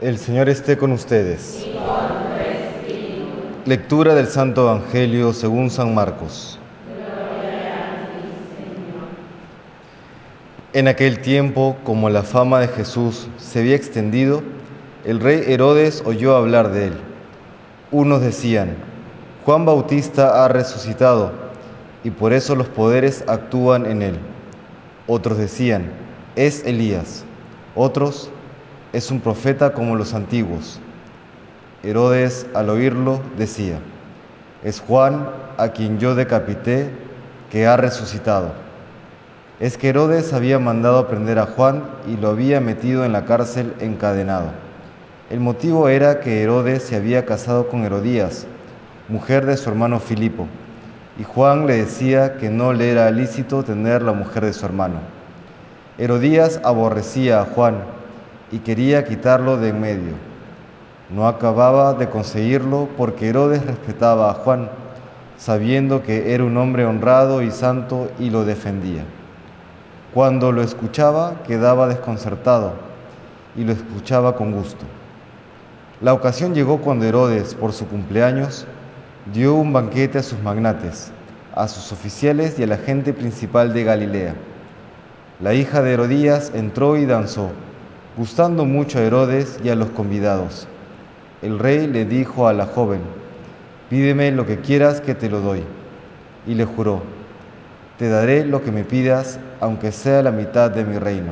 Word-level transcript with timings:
El 0.00 0.16
Señor 0.16 0.48
esté 0.48 0.78
con 0.78 0.92
ustedes. 0.92 1.66
Lectura 3.64 4.14
del 4.14 4.28
Santo 4.28 4.62
Evangelio 4.62 5.32
según 5.32 5.70
San 5.70 5.92
Marcos. 5.92 6.60
En 10.72 10.86
aquel 10.86 11.18
tiempo, 11.18 11.76
como 11.82 12.10
la 12.10 12.22
fama 12.22 12.60
de 12.60 12.68
Jesús 12.68 13.26
se 13.38 13.58
había 13.58 13.74
extendido, 13.74 14.44
el 15.04 15.18
rey 15.18 15.42
Herodes 15.48 16.04
oyó 16.06 16.36
hablar 16.36 16.70
de 16.70 16.86
él. 16.86 16.92
Unos 17.90 18.20
decían, 18.20 18.76
Juan 19.44 19.66
Bautista 19.66 20.44
ha 20.44 20.46
resucitado 20.46 21.32
y 22.04 22.10
por 22.10 22.32
eso 22.32 22.54
los 22.54 22.68
poderes 22.68 23.24
actúan 23.26 23.84
en 23.84 24.02
él. 24.02 24.18
Otros 25.08 25.38
decían, 25.38 25.90
es 26.36 26.64
Elías. 26.64 27.24
Otros, 27.74 28.30
es 28.92 29.10
un 29.10 29.20
profeta 29.20 29.72
como 29.72 29.96
los 29.96 30.14
antiguos. 30.14 30.80
Herodes, 31.82 32.46
al 32.54 32.70
oírlo, 32.70 33.20
decía, 33.36 33.78
es 34.64 34.80
Juan 34.80 35.28
a 35.56 35.68
quien 35.68 35.98
yo 35.98 36.14
decapité, 36.14 36.90
que 37.50 37.66
ha 37.66 37.76
resucitado. 37.76 38.52
Es 39.60 39.78
que 39.78 39.88
Herodes 39.88 40.32
había 40.32 40.58
mandado 40.58 41.08
prender 41.08 41.38
a 41.38 41.46
Juan 41.46 41.82
y 42.06 42.16
lo 42.16 42.28
había 42.28 42.60
metido 42.60 43.04
en 43.04 43.12
la 43.12 43.24
cárcel 43.24 43.74
encadenado. 43.80 44.50
El 45.30 45.40
motivo 45.40 45.88
era 45.88 46.20
que 46.20 46.42
Herodes 46.42 46.82
se 46.82 46.96
había 46.96 47.24
casado 47.24 47.68
con 47.68 47.84
Herodías, 47.84 48.46
mujer 49.08 49.46
de 49.46 49.56
su 49.56 49.68
hermano 49.70 49.98
Filipo, 49.98 50.46
y 51.18 51.24
Juan 51.24 51.66
le 51.66 51.78
decía 51.78 52.36
que 52.36 52.50
no 52.50 52.72
le 52.72 52.90
era 52.90 53.10
lícito 53.10 53.62
tener 53.62 54.02
la 54.02 54.12
mujer 54.12 54.44
de 54.44 54.52
su 54.52 54.64
hermano. 54.64 55.00
Herodías 55.98 56.60
aborrecía 56.64 57.40
a 57.40 57.44
Juan 57.44 57.97
y 58.50 58.58
quería 58.58 59.04
quitarlo 59.04 59.56
de 59.56 59.68
en 59.70 59.80
medio. 59.80 60.12
No 61.10 61.26
acababa 61.26 61.94
de 61.94 62.08
conseguirlo 62.08 62.88
porque 62.96 63.28
Herodes 63.28 63.64
respetaba 63.64 64.30
a 64.30 64.34
Juan, 64.34 64.68
sabiendo 65.38 66.02
que 66.02 66.34
era 66.34 66.44
un 66.44 66.56
hombre 66.56 66.84
honrado 66.84 67.42
y 67.42 67.50
santo 67.50 68.10
y 68.18 68.30
lo 68.30 68.44
defendía. 68.44 69.04
Cuando 70.12 70.52
lo 70.52 70.62
escuchaba 70.62 71.42
quedaba 71.46 71.88
desconcertado 71.88 72.72
y 73.56 73.64
lo 73.64 73.72
escuchaba 73.72 74.36
con 74.36 74.52
gusto. 74.52 74.84
La 76.00 76.12
ocasión 76.12 76.54
llegó 76.54 76.78
cuando 76.78 77.06
Herodes, 77.06 77.54
por 77.54 77.72
su 77.72 77.86
cumpleaños, 77.86 78.66
dio 79.32 79.54
un 79.54 79.72
banquete 79.72 80.18
a 80.18 80.22
sus 80.22 80.40
magnates, 80.40 81.10
a 81.54 81.68
sus 81.68 81.90
oficiales 81.92 82.58
y 82.58 82.62
a 82.62 82.68
la 82.68 82.76
gente 82.76 83.12
principal 83.12 83.72
de 83.72 83.84
Galilea. 83.84 84.34
La 85.40 85.54
hija 85.54 85.82
de 85.82 85.92
Herodías 85.94 86.52
entró 86.54 86.96
y 86.96 87.06
danzó 87.06 87.50
gustando 88.18 88.64
mucho 88.64 88.98
a 88.98 89.02
Herodes 89.02 89.60
y 89.62 89.68
a 89.68 89.76
los 89.76 89.90
convidados. 89.90 90.66
El 91.40 91.60
rey 91.60 91.86
le 91.86 92.04
dijo 92.04 92.48
a 92.48 92.52
la 92.52 92.66
joven, 92.66 93.00
pídeme 93.88 94.32
lo 94.32 94.44
que 94.44 94.58
quieras 94.58 95.00
que 95.00 95.14
te 95.14 95.30
lo 95.30 95.40
doy. 95.40 95.62
Y 96.44 96.54
le 96.54 96.64
juró, 96.64 97.00
te 97.96 98.08
daré 98.08 98.44
lo 98.44 98.60
que 98.64 98.72
me 98.72 98.82
pidas, 98.82 99.38
aunque 99.60 99.92
sea 99.92 100.20
la 100.22 100.32
mitad 100.32 100.68
de 100.68 100.84
mi 100.84 100.98
reino. 100.98 101.30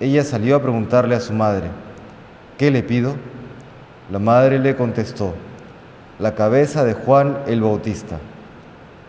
Ella 0.00 0.24
salió 0.24 0.56
a 0.56 0.62
preguntarle 0.62 1.14
a 1.14 1.20
su 1.20 1.32
madre, 1.32 1.68
¿qué 2.58 2.72
le 2.72 2.82
pido? 2.82 3.14
La 4.10 4.18
madre 4.18 4.58
le 4.58 4.74
contestó, 4.74 5.32
la 6.18 6.34
cabeza 6.34 6.84
de 6.84 6.94
Juan 6.94 7.38
el 7.46 7.60
Bautista. 7.60 8.18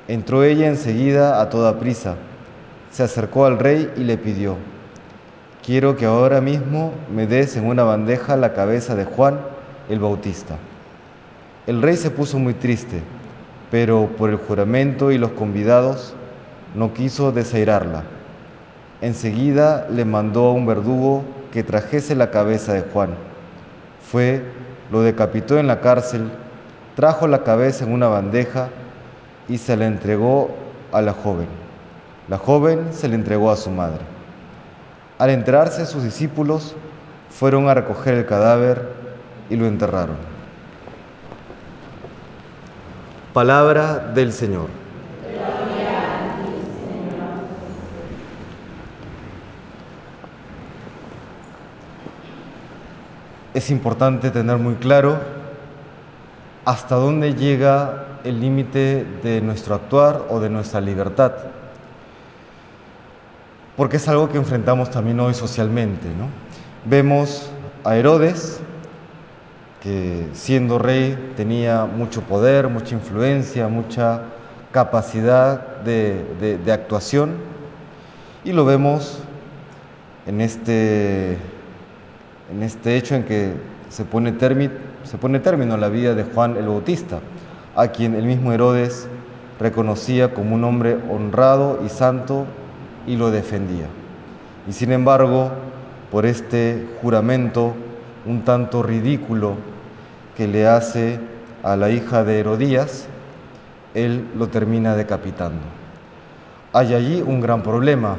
Entró 0.07 0.43
ella 0.43 0.67
enseguida 0.67 1.41
a 1.41 1.49
toda 1.49 1.79
prisa, 1.79 2.15
se 2.91 3.01
acercó 3.01 3.47
al 3.47 3.57
rey 3.57 3.91
y 3.97 4.03
le 4.03 4.17
pidió, 4.19 4.57
quiero 5.65 5.95
que 5.95 6.05
ahora 6.05 6.41
mismo 6.41 6.93
me 7.13 7.27
des 7.27 7.55
en 7.55 7.65
una 7.65 7.83
bandeja 7.83 8.35
la 8.35 8.53
cabeza 8.53 8.95
de 8.95 9.05
Juan 9.05 9.39
el 9.89 9.99
Bautista. 9.99 10.55
El 11.67 11.81
rey 11.81 11.97
se 11.97 12.11
puso 12.11 12.39
muy 12.39 12.53
triste, 12.53 13.01
pero 13.71 14.07
por 14.17 14.29
el 14.29 14.37
juramento 14.37 15.11
y 15.11 15.17
los 15.17 15.31
convidados 15.31 16.13
no 16.75 16.93
quiso 16.93 17.31
desairarla. 17.31 18.03
Enseguida 19.01 19.87
le 19.89 20.05
mandó 20.05 20.47
a 20.47 20.53
un 20.53 20.65
verdugo 20.65 21.23
que 21.51 21.63
trajese 21.63 22.15
la 22.15 22.31
cabeza 22.31 22.73
de 22.73 22.81
Juan. 22.81 23.11
Fue, 24.11 24.43
lo 24.91 25.01
decapitó 25.01 25.57
en 25.59 25.67
la 25.67 25.81
cárcel, 25.81 26.29
trajo 26.95 27.27
la 27.27 27.43
cabeza 27.43 27.85
en 27.85 27.93
una 27.93 28.07
bandeja 28.07 28.69
y 29.47 29.57
se 29.57 29.75
la 29.77 29.87
entregó 29.87 30.51
a 30.91 31.01
la 31.01 31.13
joven. 31.13 31.47
La 32.27 32.37
joven 32.37 32.87
se 32.91 33.07
la 33.07 33.15
entregó 33.15 33.51
a 33.51 33.55
su 33.55 33.71
madre. 33.71 34.18
Al 35.19 35.31
enterarse 35.31 35.85
sus 35.85 36.01
discípulos, 36.01 36.75
fueron 37.29 37.67
a 37.67 37.73
recoger 37.73 38.13
el 38.13 38.25
cadáver 38.25 38.87
y 39.49 39.57
lo 39.57 39.67
enterraron. 39.67 40.15
Palabra 43.33 43.99
del 43.99 44.31
Señor. 44.31 44.69
Es 53.53 53.69
importante 53.71 54.31
tener 54.31 54.55
muy 54.57 54.75
claro 54.75 55.19
hasta 56.63 56.95
dónde 56.95 57.35
llega 57.35 58.05
el 58.23 58.39
límite 58.39 59.05
de 59.21 59.41
nuestro 59.41 59.75
actuar 59.75 60.27
o 60.29 60.39
de 60.39 60.49
nuestra 60.49 60.79
libertad 60.79 61.33
porque 63.79 63.95
es 63.95 64.09
algo 64.09 64.27
que 64.27 64.37
enfrentamos 64.37 64.91
también 64.91 65.21
hoy 65.21 65.33
socialmente. 65.33 66.09
Vemos 66.83 67.49
a 67.85 67.95
Herodes, 67.95 68.59
que 69.81 70.27
siendo 70.33 70.77
rey 70.79 71.31
tenía 71.37 71.85
mucho 71.85 72.19
poder, 72.23 72.67
mucha 72.67 72.95
influencia, 72.95 73.69
mucha 73.69 74.23
capacidad 74.73 75.77
de, 75.77 76.59
actuación, 76.69 77.35
y 78.43 78.51
lo 78.51 78.65
vemos 78.65 79.19
en 80.27 80.41
este, 80.41 81.37
en 82.51 82.61
este 82.61 82.97
hecho 82.97 83.15
en 83.15 83.23
que 83.23 83.53
se 83.87 84.03
pone, 84.03 84.35
se 85.05 85.17
pone 85.17 85.39
término 85.39 85.75
a 85.75 85.77
la 85.77 85.87
vida 85.87 86.15
de 86.15 86.25
Juan 86.25 86.57
el 86.57 86.67
Bautista, 86.67 87.21
a 87.77 87.87
quien 87.87 88.13
el 88.15 88.25
mismo 88.25 88.51
Herodes 88.51 89.07
reconocía 89.57 90.33
como 90.33 90.55
un 90.55 90.65
hombre 90.65 90.97
honrado 91.09 91.79
y 91.85 91.87
santo 91.87 92.45
y 93.07 93.15
lo 93.15 93.31
defendía. 93.31 93.87
Y 94.67 94.73
sin 94.73 94.91
embargo, 94.91 95.51
por 96.11 96.25
este 96.25 96.87
juramento 97.01 97.73
un 98.25 98.43
tanto 98.43 98.83
ridículo 98.83 99.55
que 100.35 100.47
le 100.47 100.67
hace 100.67 101.19
a 101.63 101.75
la 101.75 101.89
hija 101.89 102.23
de 102.23 102.39
Herodías, 102.39 103.07
él 103.93 104.27
lo 104.37 104.47
termina 104.47 104.95
decapitando. 104.95 105.61
Hay 106.73 106.93
allí 106.93 107.21
un 107.21 107.41
gran 107.41 107.63
problema. 107.63 108.15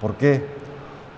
¿Por 0.00 0.14
qué? 0.14 0.44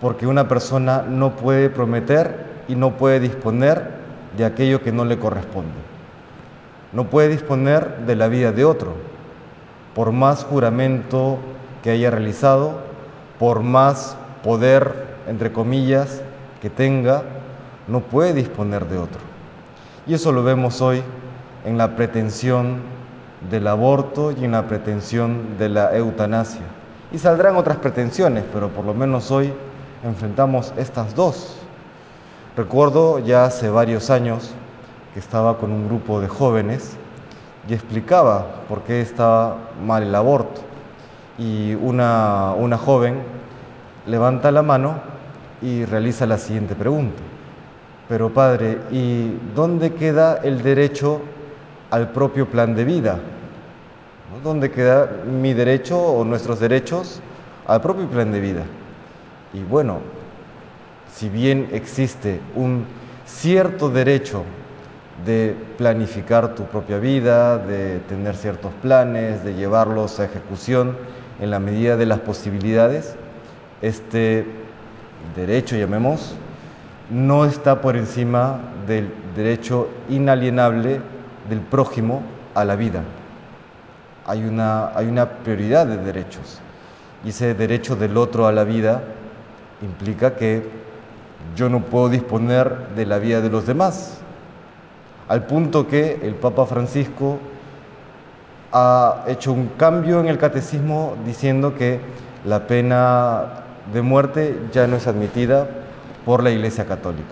Porque 0.01 0.27
una 0.27 0.49
persona 0.49 1.03
no 1.03 1.37
puede 1.37 1.69
prometer 1.69 2.63
y 2.69 2.75
no 2.75 2.97
puede 2.97 3.21
disponer 3.21 3.91
de 4.37 4.45
aquello 4.45 4.83
que 4.83 4.93
no 4.93 5.05
le 5.05 5.19
corresponde. 5.19 5.73
No 6.93 7.05
puede 7.05 7.29
disponer 7.29 7.99
de 8.07 8.17
la 8.17 8.29
vida 8.29 8.53
de 8.53 8.65
otro, 8.65 8.95
por 9.95 10.13
más 10.13 10.45
juramento 10.45 11.39
que 11.83 11.91
haya 11.91 12.11
realizado, 12.11 12.90
por 13.41 13.63
más 13.63 14.19
poder, 14.45 15.17
entre 15.27 15.51
comillas, 15.51 16.21
que 16.61 16.69
tenga, 16.69 17.23
no 17.89 18.01
puede 18.01 18.35
disponer 18.35 18.87
de 18.87 18.99
otro. 18.99 19.21
Y 20.07 20.13
eso 20.13 20.31
lo 20.31 20.45
vemos 20.45 20.83
hoy 20.83 21.03
en 21.65 21.79
la 21.79 21.97
pretensión 21.97 22.83
del 23.51 23.67
aborto 23.67 24.31
y 24.31 24.45
en 24.45 24.53
la 24.53 24.69
pretensión 24.69 25.57
de 25.59 25.71
la 25.71 25.97
eutanasia. 25.97 26.67
Y 27.13 27.19
saldrán 27.19 27.57
otras 27.57 27.79
pretensiones, 27.79 28.45
pero 28.53 28.69
por 28.69 28.85
lo 28.85 28.93
menos 28.93 29.31
hoy 29.31 29.55
enfrentamos 30.05 30.75
estas 30.77 31.15
dos. 31.15 31.57
Recuerdo 32.59 33.21
ya 33.21 33.47
hace 33.47 33.71
varios 33.71 34.11
años 34.11 34.51
que 35.15 35.21
estaba 35.21 35.57
con 35.57 35.73
un 35.73 35.89
grupo 35.89 36.21
de 36.21 36.29
jóvenes 36.29 36.95
y 37.67 37.73
explicaba 37.73 38.65
por 38.69 38.83
qué 38.83 39.01
estaba 39.01 39.57
mal 39.83 40.03
el 40.03 40.15
aborto 40.15 40.70
y 41.41 41.75
una, 41.75 42.53
una 42.57 42.77
joven 42.77 43.23
levanta 44.07 44.53
la 44.53 44.63
mano 44.63 45.01
y 45.63 45.87
realiza 45.87 46.27
la 46.27 46.37
siguiente 46.37 46.75
pregunta. 46.75 47.21
Pero 48.09 48.33
padre, 48.33 48.79
¿y 48.91 49.33
dónde 49.55 49.95
queda 49.95 50.41
el 50.43 50.63
derecho 50.63 51.23
al 51.91 52.11
propio 52.11 52.47
plan 52.47 52.75
de 52.75 52.85
vida? 52.85 53.19
¿Dónde 54.45 54.71
queda 54.71 55.11
mi 55.27 55.55
derecho 55.55 55.99
o 55.99 56.25
nuestros 56.25 56.61
derechos 56.61 57.21
al 57.67 57.81
propio 57.81 58.07
plan 58.07 58.31
de 58.33 58.41
vida? 58.41 58.63
Y 59.55 59.63
bueno, 59.63 59.99
si 61.13 61.29
bien 61.29 61.69
existe 61.73 62.41
un 62.55 62.85
cierto 63.27 63.89
derecho 63.89 64.45
de 65.25 65.55
planificar 65.79 66.55
tu 66.55 66.65
propia 66.65 66.99
vida, 66.99 67.59
de 67.59 67.99
tener 68.01 68.37
ciertos 68.37 68.73
planes, 68.83 69.45
de 69.45 69.55
llevarlos 69.55 70.21
a 70.21 70.25
ejecución, 70.25 70.97
en 71.41 71.51
la 71.51 71.59
medida 71.59 71.97
de 71.97 72.07
las 72.07 72.21
posibilidades, 72.21 73.17
este 73.83 74.47
derecho, 75.35 75.77
llamemos, 75.77 76.35
no 77.11 77.45
está 77.45 77.81
por 77.81 77.97
encima 77.97 78.61
del 78.87 79.13
derecho 79.35 79.89
inalienable 80.09 81.01
del 81.49 81.61
prójimo 81.61 82.23
a 82.55 82.65
la 82.65 82.77
vida. 82.77 83.03
Hay 84.27 84.45
una, 84.45 84.89
hay 84.97 85.07
una 85.07 85.29
prioridad 85.29 85.87
de 85.87 85.97
derechos. 85.97 86.61
Y 87.25 87.31
ese 87.31 87.55
derecho 87.55 87.97
del 87.97 88.17
otro 88.17 88.47
a 88.47 88.53
la 88.53 88.65
vida 88.65 89.03
implica 89.83 90.37
que 90.37 90.63
yo 91.57 91.69
no 91.69 91.81
puedo 91.81 92.09
disponer 92.09 92.89
de 92.95 93.07
la 93.07 93.19
vida 93.19 93.41
de 93.41 93.51
los 93.51 93.67
demás. 93.67 94.19
Al 95.29 95.47
punto 95.47 95.87
que 95.87 96.21
el 96.23 96.35
Papa 96.35 96.67
Francisco 96.67 97.39
ha 98.73 99.25
hecho 99.27 99.53
un 99.53 99.69
cambio 99.77 100.21
en 100.21 100.27
el 100.27 100.39
catecismo 100.39 101.17
diciendo 101.25 101.75
que 101.75 102.01
la 102.45 102.67
pena 102.67 103.65
de 103.93 104.03
muerte 104.03 104.59
ya 104.73 104.87
no 104.87 104.97
es 104.97 105.07
admitida 105.07 105.69
por 106.25 106.43
la 106.43 106.51
Iglesia 106.51 106.87
Católica. 106.87 107.29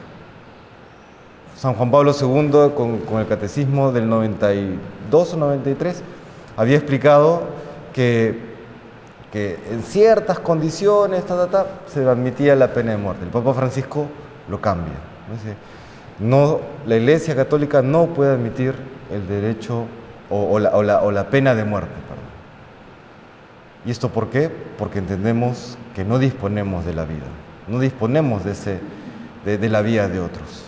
San 1.56 1.74
Juan 1.74 1.90
Pablo 1.90 2.12
II, 2.18 2.72
con, 2.74 3.18
el 3.18 3.26
catecismo 3.26 3.90
del 3.90 4.08
92 4.08 5.34
o 5.34 5.36
93, 5.36 6.02
había 6.56 6.76
explicado 6.76 7.42
que, 7.92 8.38
que 9.32 9.58
en 9.70 9.82
ciertas 9.82 10.38
condiciones 10.38 11.24
se 11.86 12.08
admitía 12.08 12.54
la 12.54 12.72
pena 12.72 12.92
de 12.92 12.98
muerte. 12.98 13.24
El 13.24 13.30
Papa 13.30 13.54
Francisco 13.54 14.06
lo 14.48 14.60
cambia. 14.60 14.94
No, 16.20 16.60
la 16.86 16.96
Iglesia 16.96 17.34
Católica 17.34 17.82
no 17.82 18.06
puede 18.06 18.32
admitir 18.32 18.74
el 19.12 19.26
derecho 19.26 19.86
o, 20.30 20.58
la, 20.58 21.30
pena 21.30 21.54
de 21.54 21.64
muerte. 21.64 21.92
¿Y 23.84 23.90
esto 23.90 24.10
por 24.10 24.28
qué? 24.28 24.50
Porque 24.76 24.98
entendemos 24.98 25.78
que 25.94 26.04
no 26.04 26.18
disponemos 26.18 26.84
de 26.84 26.94
la 26.94 27.04
vida 27.04 27.26
no 27.68 27.78
disponemos 27.78 28.44
de, 28.44 28.52
ese, 28.52 28.80
de, 29.44 29.68
la 29.68 29.82
vida 29.82 30.08
de 30.08 30.20
otros. 30.20 30.64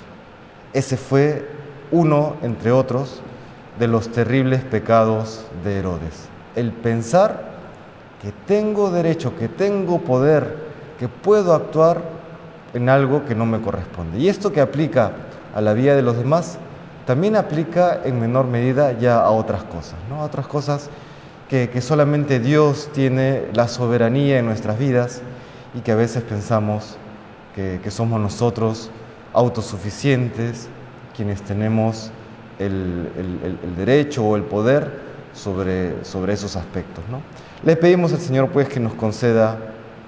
Ese 0.72 0.96
fue 0.96 1.48
uno, 1.90 2.36
entre 2.42 2.70
otros, 2.70 3.22
de 3.78 3.88
los 3.88 4.12
terribles 4.12 4.62
pecados 4.62 5.46
de 5.64 5.78
Herodes. 5.78 6.28
El 6.54 6.72
pensar 6.72 7.50
que 8.22 8.32
tengo 8.46 8.90
derecho, 8.90 9.36
que 9.36 9.48
tengo 9.48 10.00
poder, 10.00 10.56
que 10.98 11.08
puedo 11.08 11.54
actuar 11.54 12.02
en 12.74 12.88
algo 12.88 13.24
que 13.24 13.34
no 13.34 13.46
me 13.46 13.60
corresponde. 13.60 14.18
Y 14.18 14.28
esto 14.28 14.52
que 14.52 14.60
aplica 14.60 15.12
a 15.54 15.60
la 15.60 15.72
vida 15.72 15.96
de 15.96 16.02
los 16.02 16.16
demás, 16.16 16.58
también 17.06 17.36
aplica 17.36 18.00
en 18.04 18.20
menor 18.20 18.46
medida 18.46 18.92
ya 18.92 19.20
a 19.20 19.30
otras 19.30 19.64
cosas, 19.64 19.96
¿no? 20.08 20.22
A 20.22 20.24
otras 20.24 20.46
cosas 20.46 20.90
que, 21.48 21.70
que 21.70 21.80
solamente 21.80 22.40
Dios 22.40 22.90
tiene 22.92 23.44
la 23.54 23.68
soberanía 23.68 24.38
en 24.38 24.46
nuestras 24.46 24.78
vidas 24.78 25.22
y 25.74 25.80
que 25.80 25.92
a 25.92 25.96
veces 25.96 26.22
pensamos 26.22 26.96
que, 27.54 27.90
somos 27.90 28.20
nosotros 28.20 28.90
autosuficientes 29.32 30.68
quienes 31.14 31.42
tenemos 31.42 32.10
el, 32.58 33.08
derecho 33.76 34.24
o 34.24 34.36
el 34.36 34.42
poder 34.42 35.00
sobre, 35.34 36.04
sobre 36.04 36.32
esos 36.32 36.56
aspectos. 36.56 37.04
¿no? 37.10 37.20
Le 37.64 37.76
pedimos 37.76 38.12
al 38.12 38.20
Señor 38.20 38.48
pues 38.48 38.68
que 38.68 38.80
nos 38.80 38.94
conceda 38.94 39.58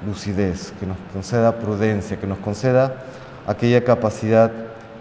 lucidez, 0.07 0.73
que 0.81 0.87
nos 0.87 0.97
conceda 1.13 1.59
prudencia, 1.59 2.19
que 2.19 2.27
nos 2.27 2.39
conceda 2.39 2.95
aquella 3.47 3.85
capacidad 3.85 4.51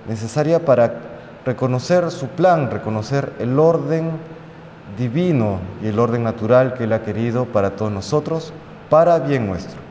necesaria 0.07 0.63
para 0.63 1.10
reconocer 1.45 2.11
su 2.11 2.27
plan, 2.27 2.69
reconocer 2.69 3.33
el 3.39 3.57
orden 3.59 4.11
divino 4.97 5.59
y 5.81 5.87
el 5.87 5.99
orden 5.99 6.23
natural 6.23 6.73
que 6.73 6.83
Él 6.83 6.93
ha 6.93 7.03
querido 7.03 7.45
para 7.45 7.75
todos 7.75 7.91
nosotros, 7.91 8.53
para 8.89 9.19
bien 9.19 9.47
nuestro. 9.47 9.90